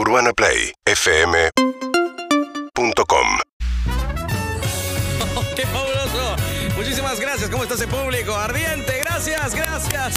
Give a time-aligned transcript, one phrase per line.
[5.54, 6.36] ¡Qué fabuloso!
[6.74, 7.50] Muchísimas gracias.
[7.50, 8.34] ¿Cómo está ese público?
[8.34, 10.16] Ardiente, gracias, gracias.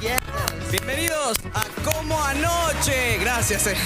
[0.70, 3.18] Bienvenidos a Como Anoche.
[3.18, 3.66] Gracias.
[3.66, 3.76] eh.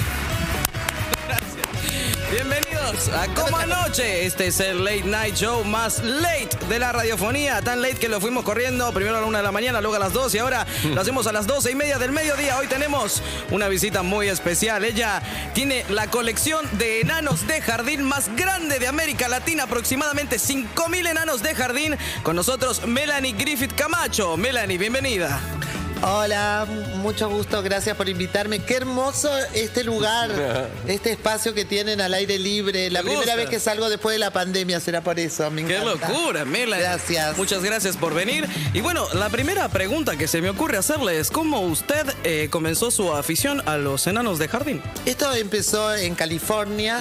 [2.31, 4.27] Bienvenidos a Como Anoche.
[4.27, 7.63] Este es el late night show más late de la radiofonía.
[7.63, 9.99] Tan late que lo fuimos corriendo primero a la una de la mañana, luego a
[9.99, 12.59] las 2 y ahora lo hacemos a las 12 y media del mediodía.
[12.59, 14.85] Hoy tenemos una visita muy especial.
[14.85, 15.23] Ella
[15.55, 21.43] tiene la colección de enanos de jardín más grande de América Latina, aproximadamente 5000 enanos
[21.43, 21.97] de jardín.
[22.23, 24.37] Con nosotros Melanie Griffith Camacho.
[24.37, 25.41] Melanie, bienvenida.
[26.03, 26.65] Hola,
[26.97, 28.61] mucho gusto, gracias por invitarme.
[28.61, 30.31] Qué hermoso este lugar,
[30.87, 32.89] este espacio que tienen al aire libre.
[32.91, 33.37] La Me primera gusta.
[33.37, 35.51] vez que salgo después de la pandemia será por eso.
[35.51, 36.85] Me ¡Qué locura, Melanie!
[36.85, 37.37] Gracias.
[37.37, 38.47] Muchas gracias por venir.
[38.73, 42.91] Y bueno, la primera pregunta que se me ocurre hacerle es cómo usted eh, comenzó
[42.93, 44.81] su afición a los enanos de jardín.
[45.05, 47.01] Esto empezó en California.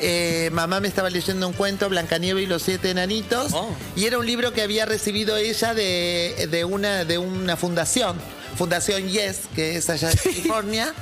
[0.00, 3.68] Eh, mamá me estaba leyendo un cuento, Blancanieve y los siete enanitos, Oh.
[3.96, 8.16] y era un libro que había recibido ella de, de una, de una fundación,
[8.56, 10.92] Fundación Yes, que es allá de California.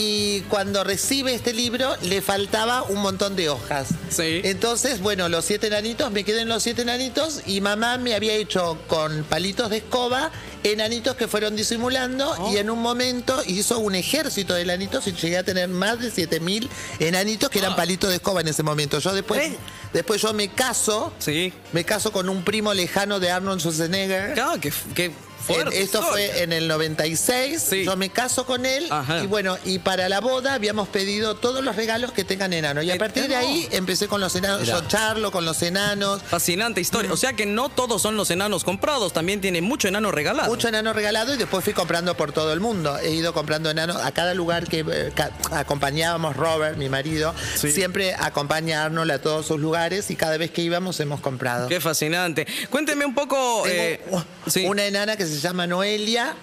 [0.00, 3.88] Y cuando recibe este libro le faltaba un montón de hojas.
[4.10, 4.42] Sí.
[4.44, 8.34] Entonces, bueno, los siete enanitos, me quedé en los siete enanitos y mamá me había
[8.34, 10.30] hecho con palitos de escoba
[10.62, 12.52] enanitos que fueron disimulando Oh.
[12.52, 16.10] y en un momento hizo un ejército de enanitos y llegué a tener más de
[16.12, 16.68] 7000
[17.00, 18.98] enanitos que eran palitos de escoba en ese momento.
[19.00, 19.46] Yo después, Ah.
[19.46, 19.58] ¿Eh?
[19.92, 21.52] después yo me caso, Sí.
[21.72, 24.34] me caso con un primo lejano de Arnold Schwarzenegger.
[24.34, 25.10] Claro, qué,
[25.56, 26.10] En- esto historia.
[26.32, 27.62] fue en el 96.
[27.68, 27.84] Sí.
[27.84, 28.86] Yo me caso con él.
[28.90, 29.22] Ajá.
[29.22, 32.84] Y bueno, y para la boda habíamos pedido todos los regalos que tengan enanos.
[32.84, 34.66] Y a Eh, partir de ahí empecé con los enanos.
[34.66, 36.22] Yo charlo con los enanos.
[36.22, 37.12] Fascinante historia.
[37.12, 40.48] O sea que no todos son los enanos comprados, también tiene mucho enano regalado.
[40.48, 42.98] Mucho enano regalado y después fui comprando por todo el mundo.
[42.98, 47.70] He ido comprando enanos a cada lugar que eh, ca- acompañábamos, Robert, mi marido, Sí.
[47.72, 51.68] siempre acompaña a todos sus lugares y cada vez que íbamos hemos comprado.
[51.68, 52.46] Qué fascinante.
[52.70, 53.62] Cuénteme un poco.
[53.64, 54.00] Tengo eh,
[54.48, 54.64] sí.
[54.66, 56.34] una enana que se llama Noelia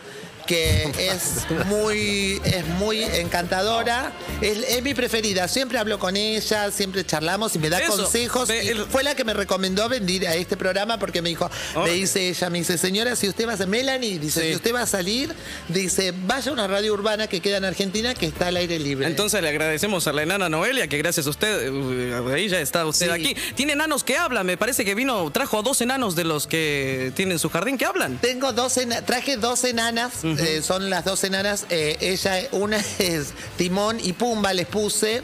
[0.45, 4.11] que es muy es muy encantadora
[4.41, 8.47] es, es mi preferida siempre hablo con ella siempre charlamos y me da Eso, consejos
[8.47, 11.49] ve, y el- fue la que me recomendó venir a este programa porque me dijo
[11.75, 11.83] Oh.
[11.83, 14.49] me dice ella me dice señora si usted va a ser Melanie dice Sí.
[14.49, 15.33] si usted va a salir
[15.69, 19.07] dice vaya a una radio urbana que queda en Argentina que está al aire libre
[19.07, 22.85] Entonces le agradecemos a la enana Noelia que gracias a usted, uh, ahí ya está
[22.85, 23.11] usted Sí.
[23.11, 23.35] aquí.
[23.55, 27.11] Tiene enanos que hablan, me parece que vino, trajo a dos enanos de los que
[27.15, 28.17] tienen su jardín que hablan.
[28.19, 31.65] Tengo dos traje dos enanas, eh, son las dos enanas.
[31.69, 35.21] eh, ella, una es Timón y Pumba, les puse.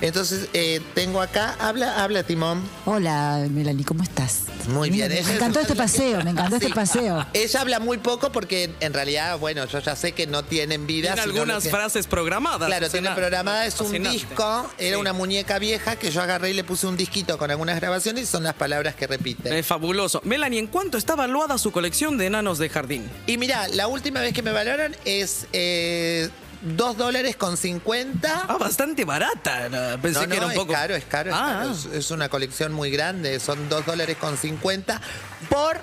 [0.00, 2.62] Entonces eh, tengo acá, habla, habla Timón.
[2.84, 4.42] Hola, Melanie, ¿cómo estás?
[4.68, 7.26] Muy bien, Me ella es- encantó este paseo, me encantó este paseo.
[7.32, 11.14] Ella habla muy poco porque en realidad, bueno, yo ya sé que no tienen vida.
[11.14, 12.66] Tiene algunas que- frases programadas.
[12.66, 14.18] Claro, tiene programada, es un Fascinante.
[14.18, 15.00] disco, era Sí.
[15.00, 18.26] una muñeca vieja que yo agarré y le puse un disquito con algunas grabaciones y
[18.26, 19.56] son las palabras que repite.
[19.58, 20.20] Es fabuloso.
[20.24, 23.08] Melanie, ¿en cuánto está evaluada su colección de enanos de jardín?
[23.26, 26.30] Y mira, la última vez que me valoran es eh,
[26.62, 28.46] 2 dólares con 50.
[28.48, 29.68] Ah, bastante barata.
[29.68, 30.72] No, Pensé no, no, que era un poco.
[30.72, 31.30] es caro, es caro.
[31.30, 31.72] es Ah, caro.
[31.72, 33.40] Es, es una colección muy grande.
[33.40, 35.00] Son 2 dólares con 50
[35.48, 35.80] por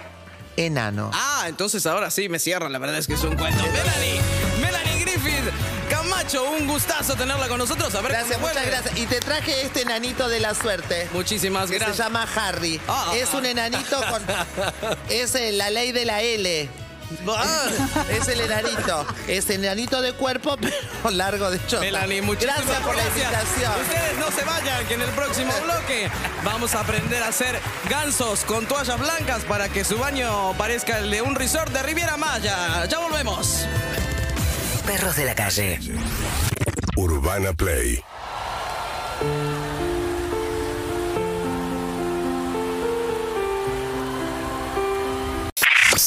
[0.55, 1.11] enano.
[1.13, 2.71] Ah, entonces ahora sí me cierran.
[2.71, 3.61] La verdad es que es un cuento.
[3.63, 4.21] Melanie,
[4.61, 5.51] Melanie Griffith
[5.89, 7.93] Camacho, un gustazo tenerla con nosotros.
[7.95, 8.97] A ver Gracias, muchas gracias.
[8.97, 11.09] Y te traje este enanito de la suerte.
[11.11, 11.97] Muchísimas Que gracias.
[11.97, 12.79] se llama Harry.
[12.87, 13.49] Ah, es ah, un ah.
[13.49, 14.23] enanito con.
[15.09, 16.69] es eh, la ley de la L.
[17.27, 17.65] Ah,
[18.09, 19.05] Es el enanito.
[19.27, 20.57] Es enanito de cuerpo,
[21.03, 21.81] pero largo de chota.
[21.81, 23.71] Melanie, muchísimas Gracias por la invitación.
[23.81, 26.09] Ustedes no se vayan, que en el próximo bloque
[26.43, 27.59] vamos a aprender a hacer
[27.89, 32.17] gansos con toallas blancas para que su baño parezca el de un resort de Riviera
[32.17, 32.85] Maya.
[32.85, 33.65] Ya volvemos.
[34.85, 35.79] Perros de la calle.
[36.95, 38.03] Urbana Play.